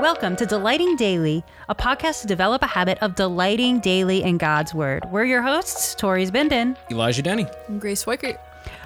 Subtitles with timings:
[0.00, 4.72] Welcome to Delighting Daily, a podcast to develop a habit of delighting daily in God's
[4.72, 5.04] Word.
[5.10, 6.76] We're your hosts, Tori's Benden.
[6.90, 7.46] Elijah Denny.
[7.66, 8.38] and Grace Weichert.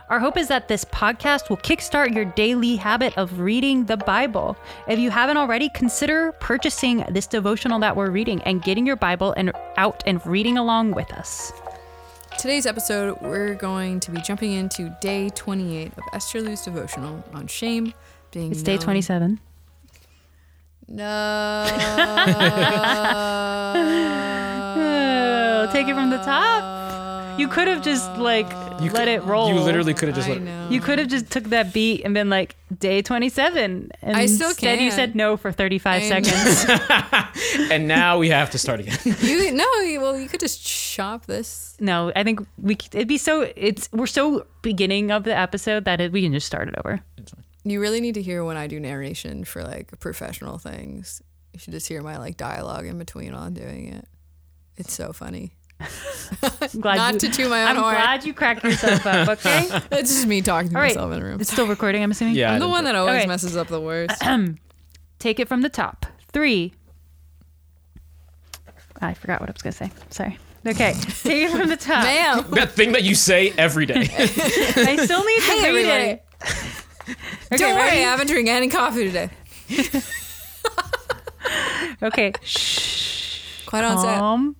[0.08, 4.56] Our hope is that this podcast will kickstart your daily habit of reading the Bible.
[4.88, 9.34] If you haven't already, consider purchasing this devotional that we're reading and getting your Bible
[9.36, 11.52] and out and reading along with us.
[12.38, 17.46] Today's episode, we're going to be jumping into day 28 of Esther Liu's devotional on
[17.48, 17.92] shame
[18.30, 18.50] being.
[18.52, 19.38] It's day 27.
[20.94, 21.64] No.
[24.74, 27.38] Oh, take it from the top.
[27.38, 28.50] You could have just like
[28.82, 29.48] You let could- it roll.
[29.48, 30.68] You literally could have just I let know.
[30.68, 34.50] You could have just took that beat and been like day 27 and I still
[34.50, 36.66] instead you said no for 35 I seconds.
[37.70, 38.98] and now we have to start again.
[39.22, 39.64] you no.
[40.00, 41.74] Well, you could just chop this.
[41.80, 46.00] no, I think we it'd be so it's we're so beginning of the episode that
[46.02, 47.00] it, we can just start it over.
[47.64, 51.22] You really need to hear when I do narration for like professional things.
[51.52, 54.06] You should just hear my like dialogue in between while I'm doing it.
[54.76, 55.54] It's so funny.
[55.80, 57.94] I'm glad Not you, to toot my own I'm horn.
[57.94, 59.68] glad you cracked yourself up, okay?
[59.92, 60.90] It's just me talking to All right.
[60.94, 61.40] myself in a room.
[61.40, 62.36] It's still recording, I'm assuming.
[62.36, 62.50] Yeah.
[62.52, 63.26] I I'm the one that always Okay.
[63.26, 64.22] messes up the worst.
[65.18, 66.06] Take it from the top.
[66.32, 66.72] 3
[69.00, 69.90] ah, I forgot what I was going to say.
[70.10, 70.38] Sorry.
[70.66, 70.94] Okay.
[71.22, 72.04] Take it from the top.
[72.04, 72.46] Ma'am.
[72.52, 73.94] that thing that you say every day.
[74.18, 76.04] I still need to Hey, read everybody.
[76.04, 76.24] it.
[77.08, 77.98] Okay, Don't worry, ready?
[77.98, 79.30] I haven't drank any coffee today.
[82.02, 82.32] Okay.
[82.42, 83.64] Shh.
[83.66, 84.18] Quite on set.
[84.18, 84.56] Calm.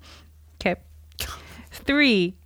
[0.61, 0.77] Okay.
[1.71, 2.37] Three.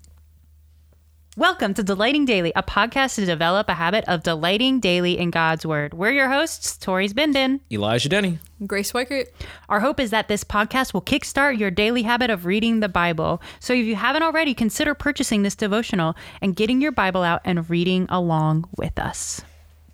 [1.36, 5.66] Welcome to Delighting Daily, a podcast to develop a habit of delighting daily in God's
[5.66, 5.92] Word.
[5.92, 7.60] We're your hosts, Tori's Benden.
[7.70, 8.38] Elijah Denny.
[8.66, 9.26] Grace Weichert.
[9.68, 13.42] Our hope is that this podcast will kickstart your daily habit of reading the Bible.
[13.60, 17.68] So if you haven't already, consider purchasing this devotional and getting your Bible out and
[17.68, 19.42] reading along with us.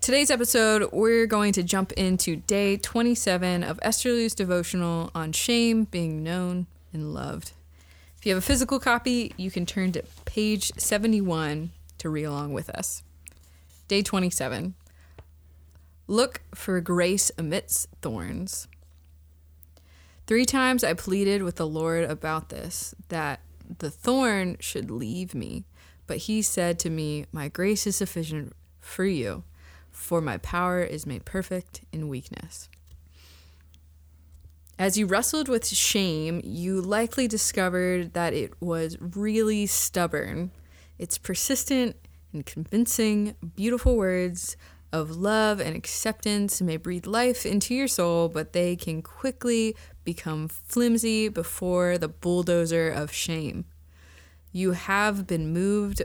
[0.03, 5.85] Today's episode, we're going to jump into day 27 of Esther Liu's devotional on shame,
[5.85, 7.53] being known and loved.
[8.17, 12.51] If you have a physical copy, you can turn to page 71 to read along
[12.51, 13.01] with us.
[13.87, 14.73] Day 27.
[16.07, 18.67] Look for grace amidst thorns.
[20.27, 23.39] Three times I pleaded with the Lord about this, that
[23.79, 25.63] the thorn should leave me.
[26.07, 28.51] But he said to me, My grace is sufficient
[28.81, 29.45] for you,
[29.93, 32.67] for my power is made perfect in weakness.
[34.77, 40.51] As you wrestled with shame, you likely discovered that it was really stubborn.
[40.97, 41.95] Its persistent
[42.33, 44.57] and convincing, beautiful words
[44.91, 50.47] of love and acceptance may breathe life into your soul, but they can quickly become
[50.47, 53.65] flimsy before the bulldozer of shame.
[54.51, 56.03] You have been moved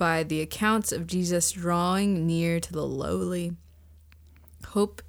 [0.00, 3.52] by the accounts of Jesus drawing near to the lowly.
[4.68, 5.02] Hope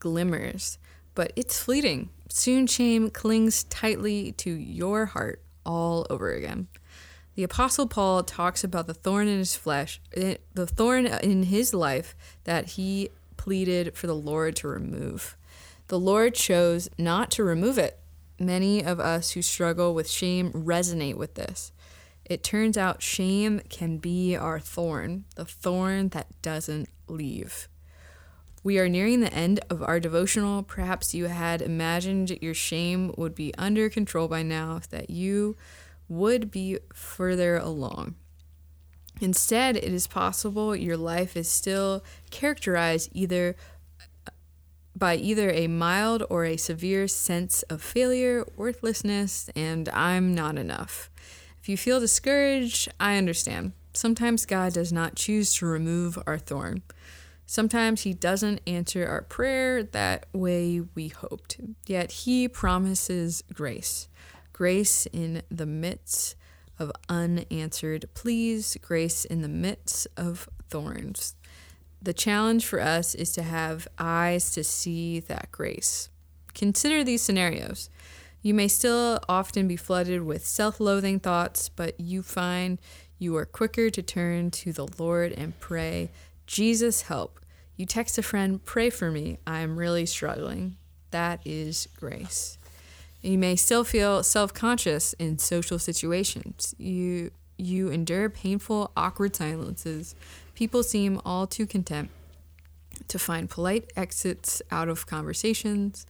[0.00, 0.78] glimmers,
[1.14, 2.08] but it's fleeting.
[2.28, 6.66] Soon shame clings tightly to your heart all over again.
[7.36, 11.72] The Apostle Paul talks about the thorn in his flesh, eh, the thorn in his
[11.72, 15.36] life that he pleaded for the Lord to remove.
[15.86, 18.00] The Lord chose not to remove it.
[18.40, 21.70] Many of us who struggle with shame resonate with this.
[22.32, 27.68] It turns out shame can be our thorn, the thorn that doesn't leave.
[28.64, 30.62] We are nearing the end of our devotional.
[30.62, 35.58] Perhaps you had imagined your shame would be under control by now, that you
[36.08, 38.14] would be further along.
[39.20, 43.56] Instead, it is possible your life is still characterized either
[44.26, 44.30] uh,
[44.96, 51.10] by either a mild or a severe sense of failure, worthlessness, and I'm not enough.
[51.62, 53.70] If you feel discouraged, I understand.
[53.94, 56.82] Sometimes God does not choose to remove our thorn.
[57.46, 61.60] Sometimes He doesn't answer our prayer that way we hoped.
[61.86, 64.08] Yet He promises grace
[64.52, 66.34] grace in the midst
[66.80, 71.36] of unanswered pleas, grace in the midst of thorns.
[72.02, 76.08] The challenge for us is to have eyes to see that grace.
[76.54, 77.88] Consider these scenarios.
[78.42, 82.78] You may still often be flooded with self loathing thoughts, but you find
[83.18, 86.10] you are quicker to turn to the Lord and pray,
[86.46, 87.38] Jesus, help.
[87.76, 89.38] You text a friend, pray for me.
[89.46, 90.76] I am really struggling.
[91.12, 92.58] That is grace.
[93.22, 96.74] You may still feel self-conscious in social situations.
[96.78, 100.16] You you endure painful, awkward silences.
[100.54, 102.10] People seem all too content
[103.06, 106.06] to find polite exits out of conversations.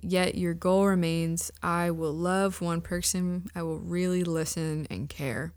[0.00, 5.52] Yet your goal remains I will love one person, I will really listen and care.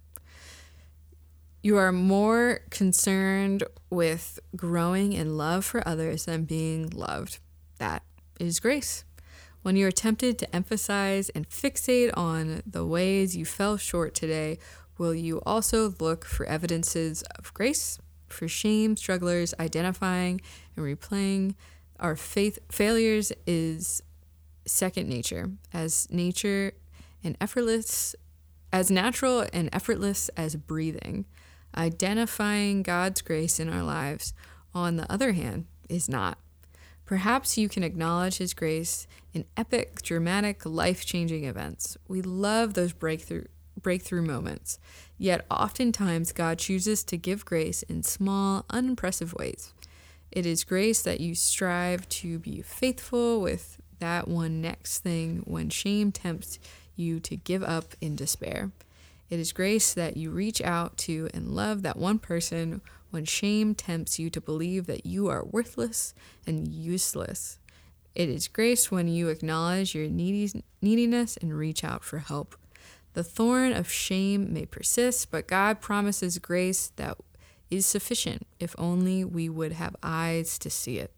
[1.62, 7.40] You are more concerned with growing in love for others than being loved.
[7.80, 8.04] That
[8.40, 9.04] is grace.
[9.64, 14.60] When you are tempted to emphasize and fixate on the ways you fell short today,
[14.98, 18.00] will you also look for evidences of grace?
[18.28, 20.40] For shame strugglers, identifying
[20.76, 21.56] and replaying
[22.00, 24.02] our faith failures is
[24.68, 26.74] second nature, as nature
[27.24, 28.16] and effortless,
[28.72, 31.26] as natural and effortless as breathing.
[31.76, 34.34] Identifying God's grace in our lives,
[34.74, 36.38] on the other hand, is not.
[37.06, 41.98] Perhaps you can acknowledge His grace in epic, dramatic, life changing events.
[42.08, 43.46] We love those breakthrough,
[43.82, 44.80] breakthrough moments.
[45.18, 49.74] Yet, oftentimes, God chooses to give grace in small, unimpressive ways.
[50.32, 55.70] It is grace that you strive to be faithful with that one next thing when
[55.70, 56.60] shame tempts
[56.96, 58.72] you to give up in despair.
[59.30, 63.76] It is grace that you reach out to and love that one person when shame
[63.76, 66.14] tempts you to believe that you are worthless
[66.46, 67.60] and useless.
[68.16, 72.56] It is grace when you acknowledge your neediness and reach out for help.
[73.14, 77.18] The thorn of shame may persist, but God promises grace that
[77.70, 81.12] is sufficient if only we would have eyes to see it.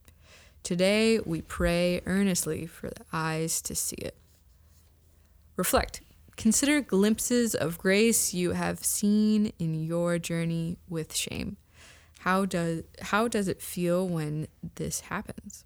[0.63, 4.15] Today, we pray earnestly for the eyes to see it.
[5.55, 6.01] Reflect.
[6.37, 11.57] Consider glimpses of grace you have seen in your journey with shame.
[12.19, 15.65] How does how does it feel when this happens?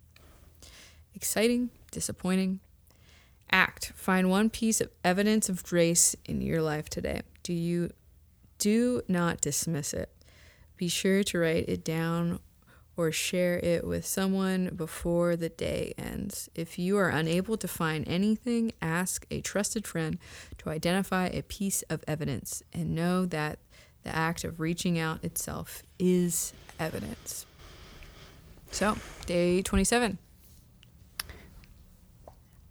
[1.16, 2.60] Exciting, disappointing.
[3.52, 3.92] Act.
[3.96, 7.22] Find one piece of evidence of grace in your life today.
[7.44, 7.92] Do you
[8.64, 10.10] do not dismiss it.
[10.78, 12.40] Be sure to write it down
[12.96, 16.50] or share it with someone before the day ends.
[16.54, 20.20] If you are unable to find anything, ask a trusted friend
[20.60, 23.60] to identify a piece of evidence and know that
[24.04, 27.46] the act of reaching out itself is evidence.
[28.72, 30.18] So, day 27.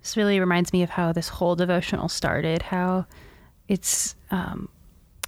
[0.03, 2.63] This really reminds me of how this whole devotional started.
[2.63, 3.07] How
[3.69, 4.69] it's um,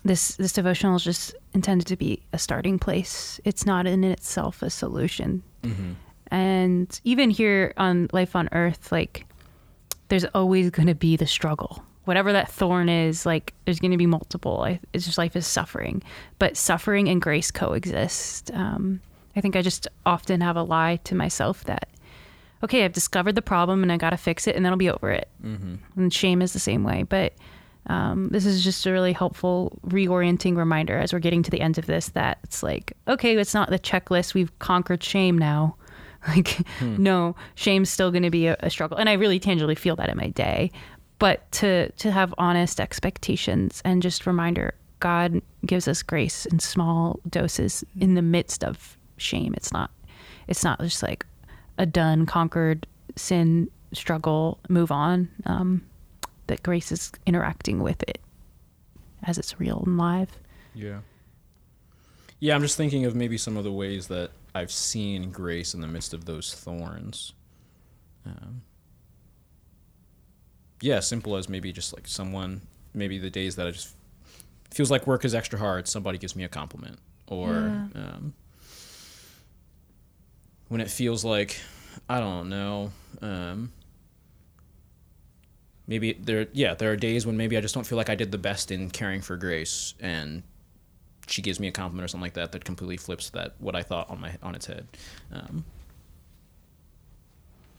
[0.04, 3.40] this this devotional is just intended to be a starting place.
[3.44, 5.42] It's not in itself a solution.
[6.30, 9.26] And even here on Life on Earth, like
[10.08, 11.82] there's always going to be the struggle.
[12.04, 14.62] Whatever that thorn is, like there's going to be multiple.
[14.62, 16.02] I, it's just life is suffering,
[16.38, 18.50] but suffering and grace coexist.
[18.52, 19.00] Um,
[19.36, 21.88] I think I just often have a lie to myself that,
[22.62, 24.90] okay, I've discovered the problem and I got to fix it and then I'll be
[24.90, 25.28] over it.
[25.96, 27.04] And shame is the same way.
[27.04, 27.32] But
[27.86, 31.78] um, this is just a really helpful reorienting reminder as we're getting to the end
[31.78, 34.34] of this that it's like, okay, it's not the checklist.
[34.34, 35.76] We've conquered shame now.
[36.26, 38.96] Like, no, shame's still going to be a, a struggle.
[38.96, 40.70] And I really tangibly feel that in my day.
[41.18, 47.20] But to, to have honest expectations and just reminder, God gives us grace in small
[47.28, 49.52] doses in the midst of shame.
[49.54, 49.90] It's not,
[50.48, 51.26] it's not just like
[51.76, 52.86] a done, conquered
[53.16, 55.28] sin struggle, move on.
[55.44, 55.84] Um,
[56.46, 58.20] that grace is interacting with it
[59.22, 60.38] as it's real and live.
[60.74, 61.00] Yeah.
[62.40, 65.80] Yeah, I'm just thinking of maybe some of the ways that I've seen grace in
[65.80, 67.32] the midst of those thorns.
[68.26, 68.62] Um,
[70.80, 72.60] yeah, simple as maybe just like someone,
[72.92, 73.94] maybe the days that I just
[74.70, 76.98] feels like work is extra hard, somebody gives me a compliment,
[77.28, 77.48] or
[77.94, 78.34] um,
[80.68, 81.58] when it feels like
[82.08, 82.92] I don't know.
[83.22, 83.72] Um,
[85.86, 88.32] maybe there, yeah, there are days when maybe I just don't feel like I did
[88.32, 90.42] the best in caring for Grace, and
[91.26, 93.82] she gives me a compliment or something like that that completely flips that what I
[93.82, 94.86] thought on my on its head.
[95.32, 95.64] Um,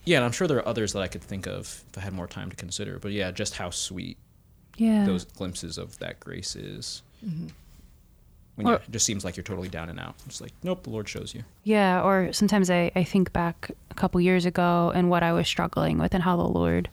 [0.04, 2.12] yeah, and I'm sure there are others that I could think of if I had
[2.12, 2.98] more time to consider.
[2.98, 4.18] But yeah, just how sweet
[4.76, 5.04] Yeah.
[5.04, 7.02] those glimpses of that grace is.
[7.26, 7.48] Mm-hmm.
[8.54, 10.14] When Or- it just seems like you're totally down and out.
[10.26, 11.42] It's like, nope, the Lord shows you.
[11.64, 15.46] Yeah, or sometimes I, I think back a couple years ago and what I was
[15.48, 16.88] struggling with and how the Lord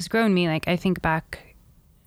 [0.00, 0.48] has grown me.
[0.48, 1.54] Like I think back,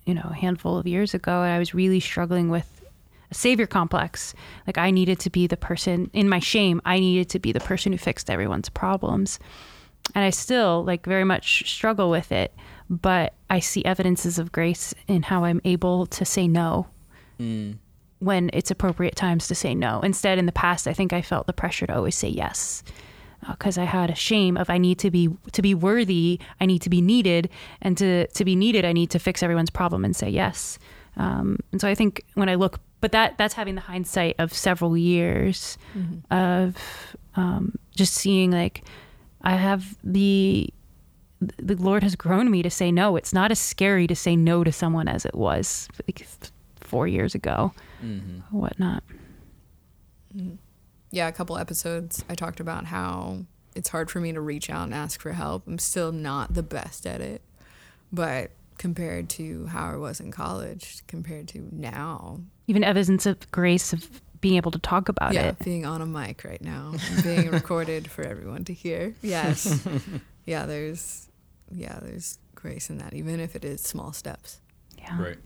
[0.04, 2.82] you know, a handful of years ago and I was really struggling with
[3.30, 4.34] a savior complex.
[4.66, 7.60] Like I needed to be the person in my shame, I needed to be the
[7.60, 9.38] person who fixed everyone's problems.
[10.14, 12.52] And I still like very much struggle with it,
[12.90, 16.88] but I see evidences of grace in how I'm able to say no
[17.40, 17.78] mm.
[18.18, 20.00] when it's appropriate times to say no.
[20.00, 22.82] Instead, in the past, I think I felt the pressure to always say yes
[23.50, 26.82] because I had a shame of I need to be to be worthy, I need
[26.82, 27.50] to be needed,
[27.82, 30.78] and to to be needed, I need to fix everyone's problem and say yes.
[31.16, 34.52] Um, and so I think when I look, but that that's having the hindsight of
[34.52, 35.78] several years
[36.30, 36.76] of
[37.36, 38.84] um, just seeing like
[39.42, 40.72] I have the
[41.40, 43.16] the Lord has grown me to say no.
[43.16, 46.26] It's not as scary to say no to someone as it was like
[46.80, 47.72] four years ago,
[48.50, 49.02] whatnot.
[51.14, 53.44] Yeah, a couple episodes I talked about how
[53.74, 55.66] it's hard for me to reach out and ask for help.
[55.66, 57.40] I'm still not the best at it.
[58.12, 63.92] But compared to how I was in college, compared to now, Even evidence of grace
[63.92, 65.58] of being able to talk about yeah, it.
[65.64, 66.92] being on a mic right now,
[67.22, 69.14] being recorded for everyone to hear.
[69.22, 69.86] Yes.
[70.44, 71.28] yeah, there's
[71.72, 74.60] yeah, there's grace in that, even if it is small steps.
[74.98, 75.20] Yeah.
[75.20, 75.38] Right.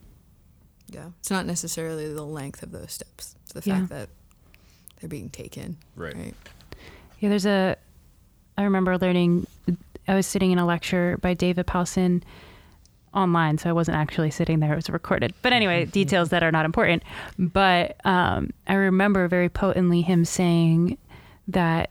[0.89, 1.11] Yeah.
[1.21, 3.37] It's not necessarily the length of those steps.
[3.45, 3.79] It's the Yeah.
[3.81, 4.09] fact that
[5.01, 5.77] they're being taken.
[5.97, 6.15] Right.
[6.15, 6.35] Right.
[7.21, 7.77] Yeah, there's a.
[8.57, 9.47] I remember learning.
[10.07, 12.23] I was sitting in a lecture by David Powlison
[13.15, 14.73] online, so I wasn't actually sitting there.
[14.73, 15.35] It was recorded.
[15.43, 17.03] But anyway, details that are not important.
[17.39, 20.99] But um, I remember very potently him saying
[21.49, 21.91] that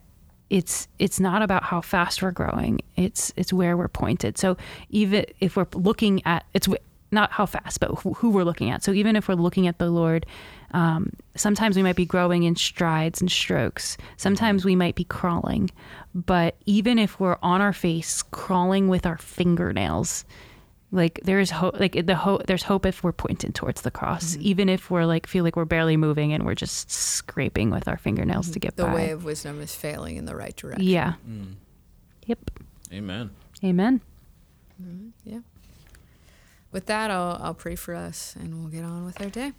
[0.50, 2.80] it's it's not about how fast we're growing.
[2.96, 4.38] It's it's where we're pointed.
[4.38, 4.58] So
[4.90, 6.76] even if we're looking at it's wh-
[7.12, 8.84] not how fast, but who, who we're looking at.
[8.84, 10.26] So even if we're looking at the Lord,
[10.72, 13.98] um, sometimes we might be growing in strides and strokes.
[14.18, 15.70] Sometimes we might be crawling.
[16.14, 20.26] But even if we're on our face, crawling with our fingernails,
[20.92, 21.80] like there is hope.
[21.80, 22.46] Like the hope.
[22.48, 24.38] There's hope if we're pointed towards the cross.
[24.40, 27.98] Even if we're like feel like we're barely moving and we're just scraping with our
[27.98, 28.94] fingernails to get The by.
[28.96, 30.86] way of wisdom is failing in the right direction.
[30.86, 31.14] yeah.
[31.30, 31.56] Mm.
[32.26, 32.40] Yep.
[32.94, 33.32] Amen.
[33.64, 34.02] Amen.
[35.26, 35.40] Yeah.
[36.72, 39.54] With that, I'll, I'll pray for us and we'll get on with our day.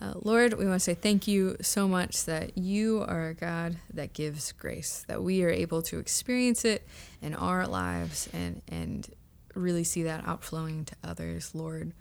[0.00, 3.78] Uh, Lord, we want to say thank you so much that you are a God
[3.92, 6.86] that gives grace, that we are able to experience it
[7.20, 9.08] in our lives and, and
[9.54, 11.92] really see that outflowing to others, Lord.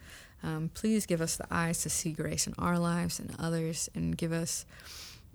[0.43, 4.15] Um, please give us the eyes to see grace in our lives and others and
[4.15, 4.65] give us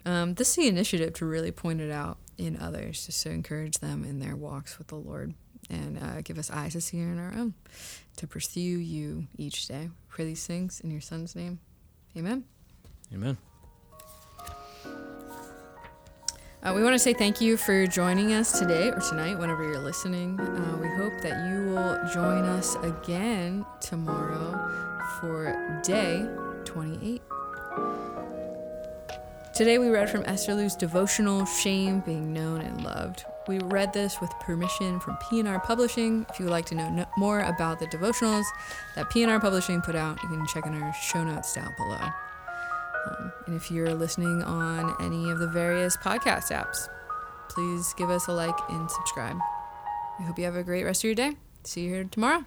[0.04, 4.04] um, this the initiative to really point it out in others, just to encourage them
[4.04, 5.34] in their walks with the Lord
[5.70, 7.54] and uh, give us eyes to see in our own,
[8.16, 9.90] to pursue you each day.
[10.08, 11.60] Pray these things in your Son's name.
[12.16, 12.44] Amen.
[13.12, 13.38] Amen.
[16.64, 19.82] Uh, we want to say thank you for joining us today or tonight, whenever you're
[19.82, 20.38] listening.
[20.38, 24.52] Uh, we hope that you will join us again tomorrow
[25.18, 26.24] for day
[26.64, 27.20] 28.
[29.62, 33.24] Today we read from Esther Liu's devotional Shame Being Known and Loved.
[33.46, 36.26] We read this with permission from P&R Publishing.
[36.28, 38.42] If you would like to know no- more about the devotionals
[38.96, 42.00] that P&R Publishing put out, you can check in our show notes down below.
[43.06, 46.88] Um, and if you're listening on any of the various podcast apps,
[47.48, 49.36] please give us a like and subscribe.
[50.18, 51.36] We hope you have a great rest of your day.
[51.62, 52.44] See you here tomorrow.